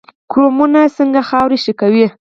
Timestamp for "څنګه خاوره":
0.97-1.57